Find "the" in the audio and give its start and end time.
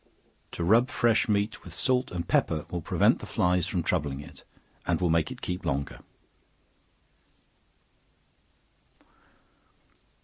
3.19-3.27